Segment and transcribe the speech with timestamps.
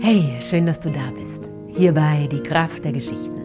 [0.00, 1.50] Hey, schön, dass du da bist.
[1.68, 3.42] Hier bei Die Kraft der Geschichten.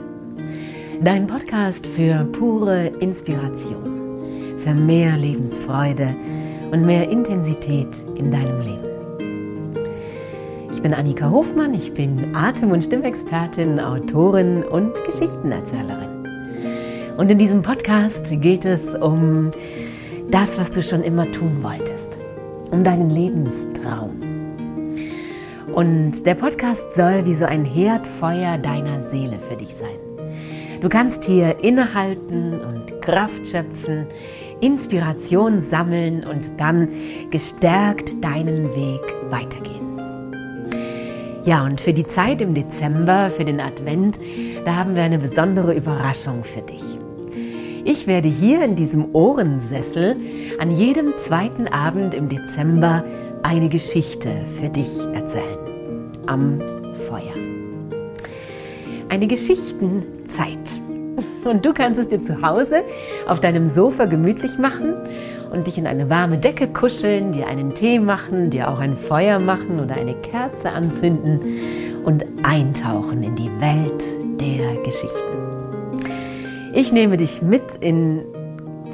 [1.01, 6.07] Dein Podcast für pure Inspiration, für mehr Lebensfreude
[6.71, 9.75] und mehr Intensität in deinem Leben.
[10.71, 16.27] Ich bin Annika Hofmann, ich bin Atem- und Stimmexpertin, Autorin und Geschichtenerzählerin.
[17.17, 19.51] Und in diesem Podcast geht es um
[20.29, 22.17] das, was du schon immer tun wolltest,
[22.71, 24.28] um deinen Lebenstraum
[25.75, 29.97] und der Podcast soll wie so ein Herdfeuer deiner Seele für dich sein.
[30.81, 34.07] Du kannst hier innehalten und Kraft schöpfen,
[34.61, 36.89] Inspiration sammeln und dann
[37.31, 39.79] gestärkt deinen Weg weitergehen.
[41.45, 44.19] Ja, und für die Zeit im Dezember, für den Advent,
[44.65, 46.83] da haben wir eine besondere Überraschung für dich.
[47.85, 50.15] Ich werde hier in diesem Ohrensessel
[50.59, 53.03] an jedem zweiten Abend im Dezember
[53.43, 54.29] eine Geschichte
[54.59, 55.57] für dich erzählen.
[56.25, 56.59] Am
[57.07, 57.33] Feuer.
[59.09, 60.57] Eine Geschichtenzeit.
[61.43, 62.83] Und du kannst es dir zu Hause
[63.27, 64.93] auf deinem Sofa gemütlich machen
[65.51, 69.39] und dich in eine warme Decke kuscheln, dir einen Tee machen, dir auch ein Feuer
[69.39, 71.39] machen oder eine Kerze anzünden
[72.05, 74.03] und eintauchen in die Welt
[74.39, 75.39] der Geschichten.
[76.73, 78.21] Ich nehme dich mit in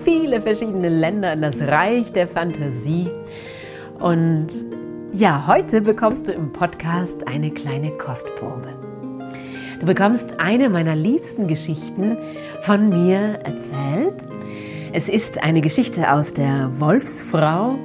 [0.05, 3.09] viele verschiedene Länder, in das Reich der Fantasie
[3.99, 4.47] und
[5.13, 8.73] ja, heute bekommst du im Podcast eine kleine Kostprobe.
[9.79, 12.17] Du bekommst eine meiner liebsten Geschichten
[12.63, 14.25] von mir erzählt.
[14.93, 17.77] Es ist eine Geschichte aus der Wolfsfrau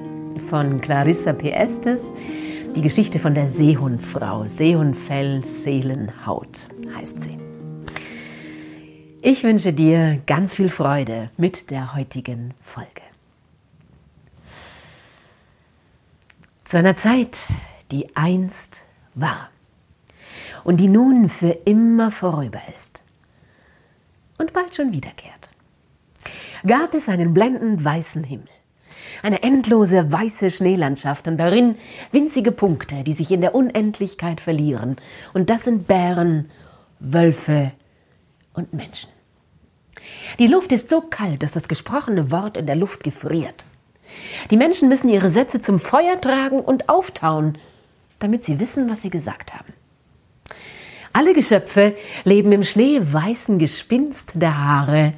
[0.49, 1.51] von Clarissa P.
[1.51, 2.03] Estes.
[2.77, 4.47] Die Geschichte von der Seehundfrau.
[4.47, 7.39] Seehundfell, Seelenhaut heißt sie.
[9.23, 13.10] Ich wünsche dir ganz viel Freude mit der heutigen Folge.
[16.71, 17.37] Zu einer Zeit,
[17.91, 18.85] die einst
[19.17, 19.49] war
[20.63, 23.03] und die nun für immer vorüber ist
[24.39, 25.49] und bald schon wiederkehrt,
[26.65, 28.47] gab es einen blendend weißen Himmel,
[29.25, 31.75] eine endlose weiße Schneelandschaft und darin
[32.13, 34.95] winzige Punkte, die sich in der Unendlichkeit verlieren.
[35.35, 36.53] Und das sind Bären,
[37.01, 37.73] Wölfe
[38.55, 39.11] und Menschen.
[40.39, 43.65] Die Luft ist so kalt, dass das gesprochene Wort in der Luft gefriert.
[44.51, 47.59] Die Menschen müssen ihre Sätze zum Feuer tragen und auftauen,
[48.19, 49.73] damit sie wissen, was sie gesagt haben.
[51.13, 55.15] Alle Geschöpfe leben im schneeweißen Gespinst der Haare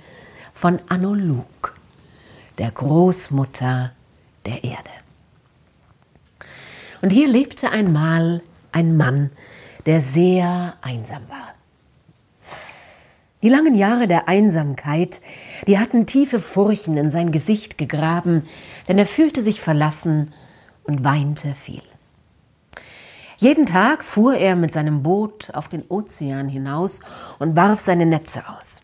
[0.54, 1.76] von Anoluk,
[2.58, 3.92] der Großmutter
[4.46, 4.90] der Erde.
[7.02, 9.30] Und hier lebte einmal ein Mann,
[9.86, 11.54] der sehr einsam war.
[13.42, 15.20] Die langen Jahre der Einsamkeit,
[15.66, 18.46] die hatten tiefe Furchen in sein Gesicht gegraben,
[18.86, 20.32] denn er fühlte sich verlassen
[20.84, 21.82] und weinte viel.
[23.38, 27.00] Jeden Tag fuhr er mit seinem Boot auf den Ozean hinaus
[27.40, 28.82] und warf seine Netze aus.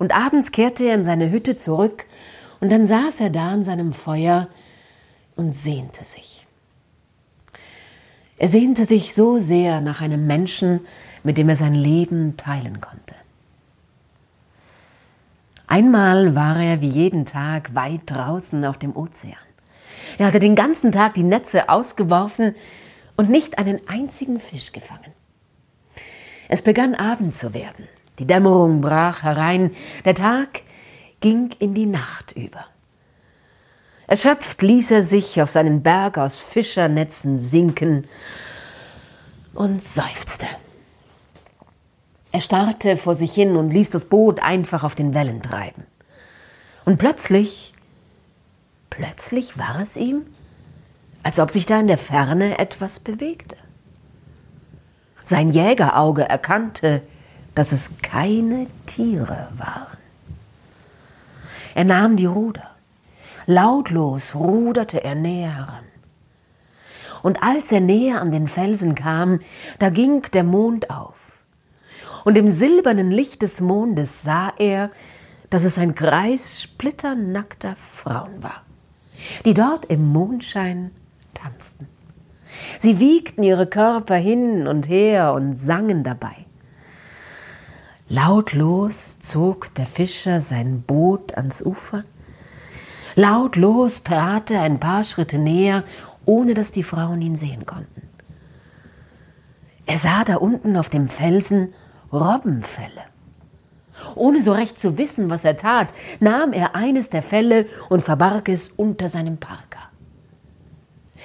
[0.00, 2.06] Und abends kehrte er in seine Hütte zurück,
[2.58, 4.48] und dann saß er da an seinem Feuer
[5.36, 6.44] und sehnte sich.
[8.36, 10.80] Er sehnte sich so sehr nach einem Menschen,
[11.22, 13.14] mit dem er sein Leben teilen konnte.
[15.70, 19.38] Einmal war er wie jeden Tag weit draußen auf dem Ozean.
[20.18, 22.56] Er hatte den ganzen Tag die Netze ausgeworfen
[23.16, 25.12] und nicht einen einzigen Fisch gefangen.
[26.48, 27.86] Es begann Abend zu werden.
[28.18, 29.70] Die Dämmerung brach herein,
[30.04, 30.62] der Tag
[31.20, 32.66] ging in die Nacht über.
[34.08, 38.08] Erschöpft ließ er sich auf seinen Berg aus Fischernetzen sinken
[39.54, 40.46] und seufzte.
[42.40, 45.84] Er starrte vor sich hin und ließ das Boot einfach auf den Wellen treiben.
[46.86, 47.74] Und plötzlich,
[48.88, 50.22] plötzlich war es ihm,
[51.22, 53.56] als ob sich da in der Ferne etwas bewegte.
[55.22, 57.02] Sein Jägerauge erkannte,
[57.54, 59.98] dass es keine Tiere waren.
[61.74, 62.70] Er nahm die Ruder.
[63.44, 65.84] Lautlos ruderte er näher heran.
[67.22, 69.40] Und als er näher an den Felsen kam,
[69.78, 71.29] da ging der Mond auf
[72.24, 74.90] und im silbernen Licht des Mondes sah er,
[75.50, 78.62] dass es ein Kreis splitternackter Frauen war,
[79.44, 80.92] die dort im Mondschein
[81.34, 81.88] tanzten.
[82.78, 86.46] Sie wiegten ihre Körper hin und her und sangen dabei.
[88.08, 92.04] Lautlos zog der Fischer sein Boot ans Ufer.
[93.14, 95.84] Lautlos trat er ein paar Schritte näher,
[96.24, 98.02] ohne dass die Frauen ihn sehen konnten.
[99.86, 101.72] Er sah da unten auf dem Felsen
[102.12, 103.04] Robbenfelle.
[104.14, 108.48] Ohne so recht zu wissen, was er tat, nahm er eines der Felle und verbarg
[108.48, 109.90] es unter seinem Parker.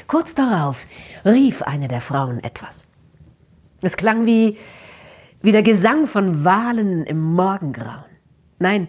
[0.08, 0.86] Kurz darauf
[1.24, 2.92] rief eine der Frauen etwas.
[3.82, 4.58] Es klang wie,
[5.42, 8.04] wie der Gesang von Walen im Morgengrauen.
[8.60, 8.88] Nein,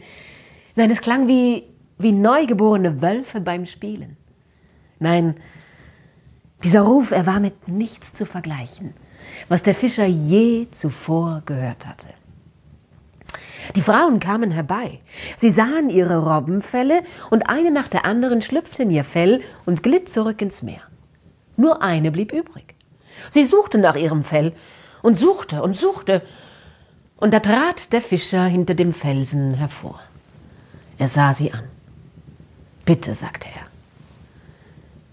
[0.75, 1.65] nein, es klang wie,
[1.99, 4.17] wie neugeborene Wölfe beim Spielen.
[4.99, 5.37] Nein,
[6.63, 8.95] dieser Ruf, er war mit nichts zu vergleichen,
[9.49, 12.09] was der Fischer je zuvor gehört hatte.
[13.75, 15.01] Die Frauen kamen herbei.
[15.37, 20.09] Sie sahen ihre Robbenfelle und eine nach der anderen schlüpfte in ihr Fell und glitt
[20.09, 20.83] zurück ins Meer.
[21.57, 22.75] Nur eine blieb übrig.
[23.31, 24.53] Sie suchte nach ihrem Fell
[25.03, 26.23] und suchte und suchte.
[27.17, 30.01] Und da trat der Fischer hinter dem Felsen hervor.
[30.99, 31.65] Er sah sie an.
[32.85, 33.67] Bitte, sagte er,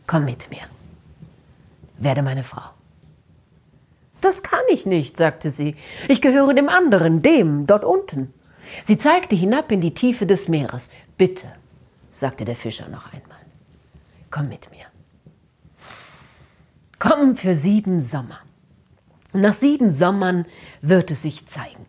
[0.05, 0.61] komm mit mir,
[1.97, 2.69] werde meine Frau.
[4.23, 5.75] Das kann ich nicht, sagte sie.
[6.07, 8.33] Ich gehöre dem anderen, dem dort unten.
[8.85, 10.91] Sie zeigte hinab in die Tiefe des Meeres.
[11.17, 11.45] Bitte,
[12.09, 13.41] sagte der Fischer noch einmal,
[14.31, 14.85] komm mit mir.
[16.99, 18.39] Komm für sieben Sommer.
[19.33, 20.45] Und nach sieben Sommern
[20.81, 21.85] wird es sich zeigen.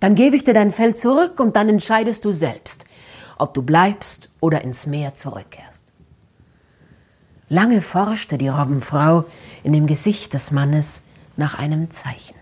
[0.00, 2.86] Dann gebe ich dir dein Fell zurück und dann entscheidest du selbst,
[3.38, 5.85] ob du bleibst oder ins Meer zurückkehrst.
[7.48, 9.24] Lange forschte die Robbenfrau
[9.62, 11.06] in dem Gesicht des Mannes
[11.36, 12.34] nach einem Zeichen.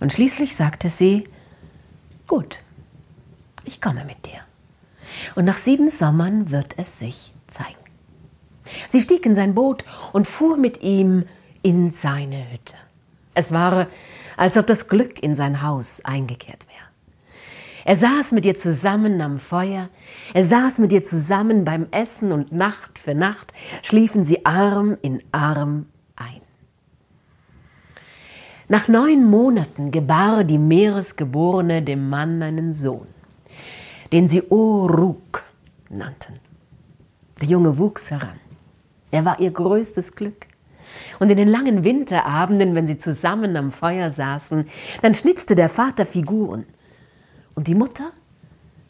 [0.00, 1.24] Und schließlich sagte sie,
[2.26, 2.62] gut,
[3.64, 4.40] ich komme mit dir.
[5.34, 7.74] Und nach sieben Sommern wird es sich zeigen.
[8.88, 11.26] Sie stieg in sein Boot und fuhr mit ihm
[11.62, 12.74] in seine Hütte.
[13.34, 13.86] Es war,
[14.36, 16.77] als ob das Glück in sein Haus eingekehrt wäre.
[17.88, 19.88] Er saß mit ihr zusammen am Feuer,
[20.34, 25.22] er saß mit ihr zusammen beim Essen und Nacht für Nacht schliefen sie Arm in
[25.32, 26.42] Arm ein.
[28.68, 33.06] Nach neun Monaten gebar die Meeresgeborene dem Mann einen Sohn,
[34.12, 35.44] den sie Oruk
[35.88, 36.40] nannten.
[37.40, 38.38] Der Junge wuchs heran.
[39.10, 40.46] Er war ihr größtes Glück.
[41.20, 44.66] Und in den langen Winterabenden, wenn sie zusammen am Feuer saßen,
[45.00, 46.66] dann schnitzte der Vater Figuren.
[47.58, 48.12] Und die Mutter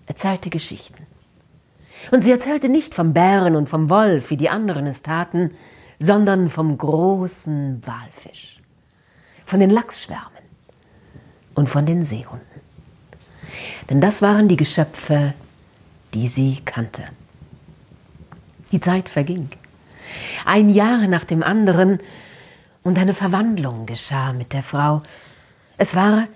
[0.05, 1.07] erzählte Geschichten.
[2.11, 5.53] Und sie erzählte nicht vom Bären und vom Wolf, wie die anderen es taten,
[5.99, 8.61] sondern vom großen Walfisch
[9.47, 10.43] von den Lachsschwärmen
[11.55, 12.61] und von den Seehunden.
[13.89, 15.33] Denn das waren die Geschöpfe,
[16.13, 17.05] die sie kannte.
[18.71, 19.49] Die Zeit verging.
[20.45, 22.01] Ein Jahr nach dem anderen
[22.83, 25.03] und eine Verwandlung geschah mit der Frau.
[25.79, 26.29] Es war,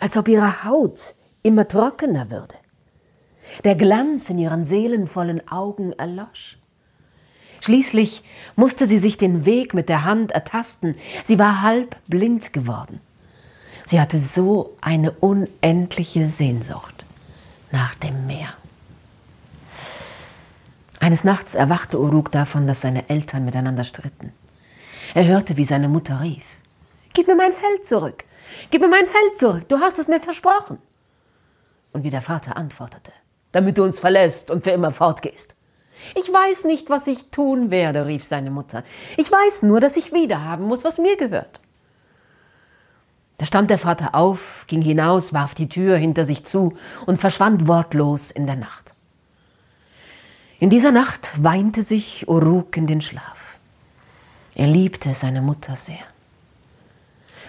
[0.00, 2.54] als ob ihre Haut immer trockener würde.
[3.64, 6.58] Der Glanz in ihren seelenvollen Augen erlosch.
[7.60, 8.22] Schließlich
[8.56, 10.94] musste sie sich den Weg mit der Hand ertasten.
[11.24, 13.00] Sie war halb blind geworden.
[13.84, 17.06] Sie hatte so eine unendliche Sehnsucht
[17.72, 18.52] nach dem Meer.
[21.00, 24.32] Eines Nachts erwachte Uruk davon, dass seine Eltern miteinander stritten.
[25.14, 26.44] Er hörte, wie seine Mutter rief:
[27.14, 28.24] Gib mir mein Feld zurück!
[28.70, 29.68] Gib mir mein Feld zurück!
[29.68, 30.78] Du hast es mir versprochen!
[31.92, 33.12] Und wie der Vater antwortete:
[33.52, 35.56] Damit du uns verlässt und für immer fortgehst.
[36.14, 38.84] Ich weiß nicht, was ich tun werde, rief seine Mutter.
[39.16, 41.60] Ich weiß nur, dass ich wiederhaben muss, was mir gehört.
[43.38, 46.76] Da stand der Vater auf, ging hinaus, warf die Tür hinter sich zu
[47.06, 48.94] und verschwand wortlos in der Nacht.
[50.58, 53.58] In dieser Nacht weinte sich Uruk in den Schlaf.
[54.56, 56.02] Er liebte seine Mutter sehr.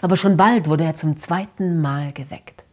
[0.01, 2.65] Aber schon bald wurde er zum zweiten Mal geweckt.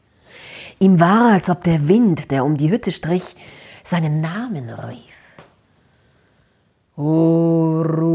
[0.78, 3.34] Ihm war, als ob der Wind, der um die Hütte strich,
[3.82, 5.36] seinen Namen rief.
[6.96, 8.06] Horuk.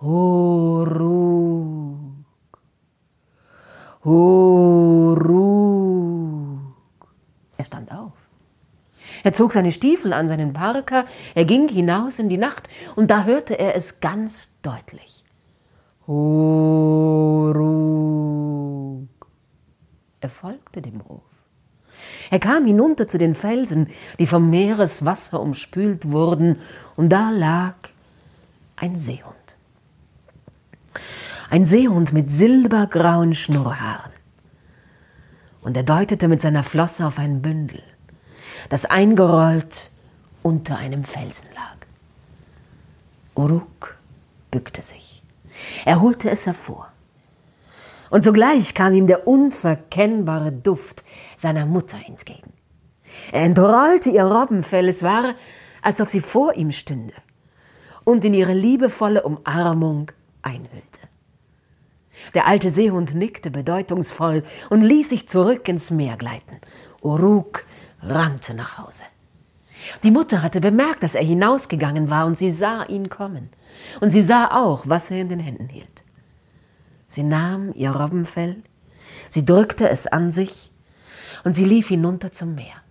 [0.00, 1.06] Horuk.
[4.04, 5.26] Horuk.
[7.56, 8.12] Er stand auf.
[9.24, 13.24] Er zog seine Stiefel an seinen Parker, er ging hinaus in die Nacht, und da
[13.24, 15.24] hörte er es ganz deutlich.
[16.06, 17.56] Horuk.
[20.26, 21.22] Er folgte dem Ruf.
[22.32, 26.58] Er kam hinunter zu den Felsen, die vom Meereswasser umspült wurden,
[26.96, 27.74] und da lag
[28.74, 29.36] ein Seehund.
[31.48, 34.10] Ein Seehund mit silbergrauen Schnurrhaaren.
[35.60, 37.84] Und er deutete mit seiner Flosse auf ein Bündel,
[38.68, 39.92] das eingerollt
[40.42, 41.76] unter einem Felsen lag.
[43.36, 43.96] Uruk
[44.50, 45.22] bückte sich.
[45.84, 46.90] Er holte es hervor.
[48.10, 51.04] Und sogleich kam ihm der unverkennbare Duft
[51.36, 52.52] seiner Mutter entgegen.
[53.32, 55.34] Er entrollte ihr Robbenfell, es war,
[55.82, 57.14] als ob sie vor ihm stünde
[58.04, 60.10] und in ihre liebevolle Umarmung
[60.42, 61.00] einhüllte.
[62.34, 66.58] Der alte Seehund nickte bedeutungsvoll und ließ sich zurück ins Meer gleiten.
[67.02, 67.64] Uruk
[68.02, 69.02] rannte nach Hause.
[70.02, 73.50] Die Mutter hatte bemerkt, dass er hinausgegangen war und sie sah ihn kommen.
[74.00, 75.95] Und sie sah auch, was er in den Händen hielt.
[77.08, 78.62] Sie nahm ihr Robbenfell,
[79.28, 80.70] sie drückte es an sich
[81.44, 82.82] und sie lief hinunter zum Meer.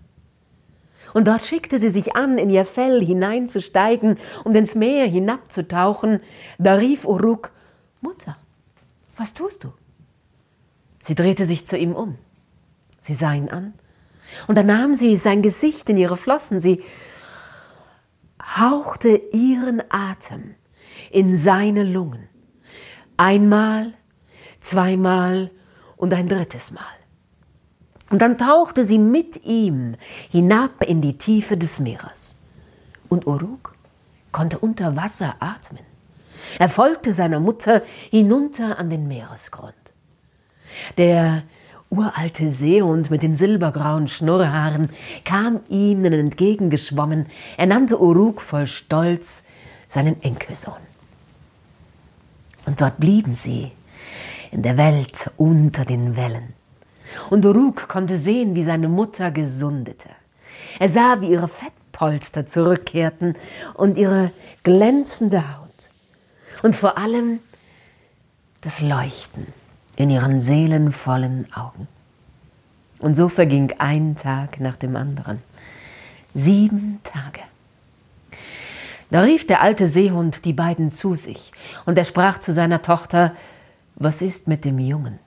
[1.13, 6.19] Und dort schickte sie sich an, in ihr Fell hineinzusteigen und ins Meer hinabzutauchen.
[6.57, 7.51] Da rief Uruk,
[8.01, 8.35] Mutter,
[9.15, 9.71] was tust du?
[11.01, 12.17] Sie drehte sich zu ihm um.
[12.99, 13.73] Sie sah ihn an
[14.47, 16.59] und dann nahm sie sein Gesicht in ihre Flossen.
[16.59, 16.83] Sie
[18.57, 20.55] hauchte ihren Atem
[21.11, 22.27] in seine Lungen.
[23.17, 23.93] Einmal,
[24.65, 25.51] zweimal
[25.95, 26.81] und ein drittes Mal.
[28.09, 29.95] Und dann tauchte sie mit ihm
[30.29, 32.41] hinab in die Tiefe des Meeres.
[33.09, 33.75] Und Uruk
[34.31, 35.83] konnte unter Wasser atmen.
[36.59, 39.73] Er folgte seiner Mutter hinunter an den Meeresgrund.
[40.97, 41.43] Der
[41.89, 44.89] uralte Seehund mit den silbergrauen Schnurrhaaren
[45.23, 47.27] kam ihnen entgegengeschwommen.
[47.57, 49.45] Er nannte Uruk voll Stolz
[49.87, 50.73] seinen Enkelsohn.
[52.65, 53.71] Und dort blieben sie,
[54.55, 56.53] in der Welt unter den Wellen.
[57.29, 60.09] Und Uruk konnte sehen, wie seine Mutter gesundete.
[60.79, 63.35] Er sah, wie ihre Fettpolster zurückkehrten
[63.73, 64.31] und ihre
[64.63, 65.89] glänzende Haut.
[66.63, 67.39] Und vor allem
[68.61, 69.47] das Leuchten
[69.97, 71.89] in ihren seelenvollen Augen.
[72.99, 75.41] Und so verging ein Tag nach dem anderen.
[76.33, 77.41] Sieben Tage.
[79.11, 81.51] Da rief der alte Seehund die beiden zu sich,
[81.85, 83.33] und er sprach zu seiner Tochter,
[83.95, 85.19] was ist mit dem Jungen?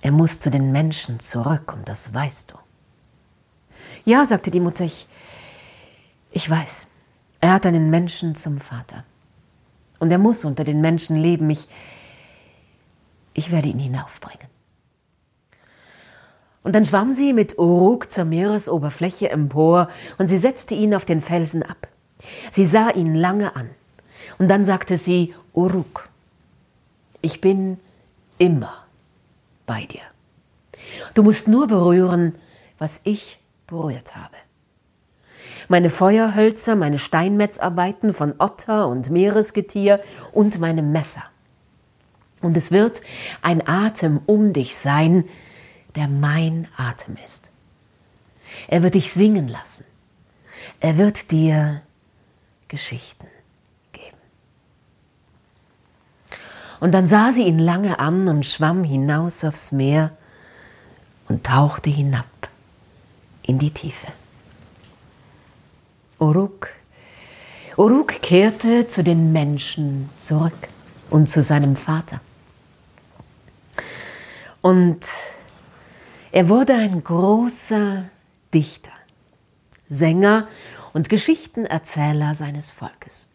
[0.00, 2.56] Er muss zu den Menschen zurück, und das weißt du.
[4.04, 5.08] Ja, sagte die Mutter, ich,
[6.30, 6.88] ich weiß.
[7.40, 9.04] Er hat einen Menschen zum Vater.
[9.98, 11.48] Und er muss unter den Menschen leben.
[11.50, 11.68] Ich,
[13.34, 14.46] ich werde ihn hinaufbringen.
[16.62, 21.20] Und dann schwamm sie mit Uruk zur Meeresoberfläche empor und sie setzte ihn auf den
[21.20, 21.86] Felsen ab.
[22.50, 23.70] Sie sah ihn lange an.
[24.38, 26.08] Und dann sagte sie, Uruk,
[27.26, 27.78] ich bin
[28.38, 28.84] immer
[29.66, 30.02] bei dir.
[31.14, 32.36] Du musst nur berühren,
[32.78, 34.36] was ich berührt habe.
[35.68, 40.00] Meine Feuerhölzer, meine Steinmetzarbeiten von Otter und Meeresgetier
[40.32, 41.24] und meine Messer.
[42.42, 43.02] Und es wird
[43.42, 45.24] ein Atem um dich sein,
[45.96, 47.50] der mein Atem ist.
[48.68, 49.84] Er wird dich singen lassen.
[50.78, 51.82] Er wird dir
[52.68, 53.26] Geschichten
[56.80, 60.10] Und dann sah sie ihn lange an und schwamm hinaus aufs Meer
[61.28, 62.26] und tauchte hinab
[63.42, 64.08] in die Tiefe.
[66.18, 66.68] Uruk,
[67.76, 70.68] Uruk kehrte zu den Menschen zurück
[71.10, 72.20] und zu seinem Vater.
[74.62, 75.06] Und
[76.32, 78.04] er wurde ein großer
[78.52, 78.90] Dichter,
[79.88, 80.48] Sänger
[80.92, 83.28] und Geschichtenerzähler seines Volkes.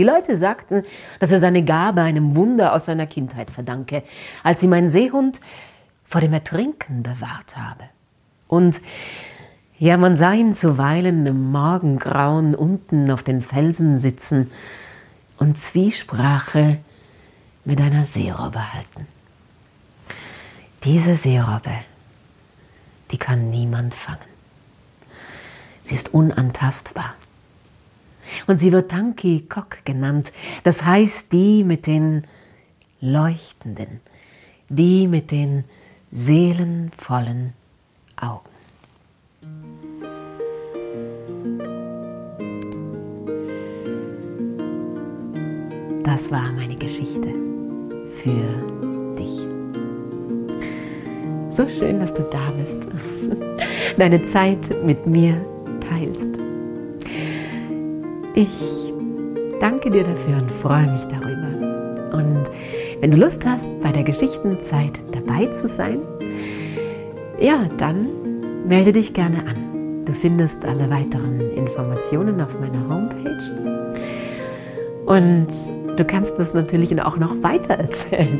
[0.00, 0.84] Die Leute sagten,
[1.18, 4.02] dass er seine Gabe einem Wunder aus seiner Kindheit verdanke,
[4.42, 5.42] als ihm ein Seehund
[6.06, 7.84] vor dem Ertrinken bewahrt habe.
[8.48, 8.80] Und
[9.78, 14.50] ja, man sah ihn zuweilen im Morgengrauen unten auf den Felsen sitzen
[15.36, 16.78] und Zwiesprache
[17.66, 19.06] mit einer Seerobbe halten.
[20.82, 21.74] Diese Seerobbe,
[23.10, 24.18] die kann niemand fangen.
[25.82, 27.12] Sie ist unantastbar.
[28.46, 30.32] Und sie wird Tanki Kok genannt,
[30.64, 32.24] das heißt die mit den
[33.00, 34.00] leuchtenden,
[34.68, 35.64] die mit den
[36.12, 37.52] seelenvollen
[38.16, 38.50] Augen.
[46.04, 47.28] Das war meine Geschichte
[48.22, 48.70] für
[51.60, 52.80] so schön, dass du da bist,
[53.98, 55.44] deine Zeit mit mir
[55.88, 56.29] teilst.
[58.34, 58.92] Ich
[59.60, 62.16] danke dir dafür und freue mich darüber.
[62.16, 62.44] Und
[63.00, 65.98] wenn du Lust hast, bei der Geschichtenzeit dabei zu sein,
[67.40, 68.08] ja, dann
[68.66, 70.04] melde dich gerne an.
[70.04, 74.00] Du findest alle weiteren Informationen auf meiner Homepage.
[75.06, 75.48] Und
[75.96, 78.38] du kannst das natürlich auch noch weiter erzählen.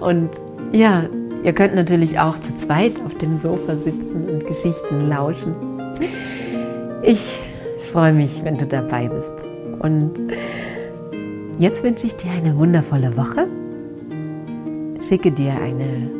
[0.00, 0.30] Und
[0.72, 1.04] ja,
[1.44, 5.54] Ihr könnt natürlich auch zu zweit auf dem Sofa sitzen und Geschichten lauschen.
[7.02, 7.20] Ich
[7.94, 9.48] freue mich, wenn du dabei bist.
[9.78, 10.14] Und
[11.60, 13.46] jetzt wünsche ich dir eine wundervolle Woche.
[15.00, 16.10] Schicke dir eine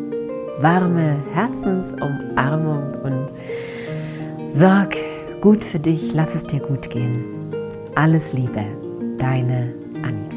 [0.60, 3.26] warme Herzensumarmung und
[4.52, 4.94] sorg
[5.40, 7.24] gut für dich, lass es dir gut gehen.
[7.96, 8.64] Alles Liebe,
[9.18, 10.33] deine Annika.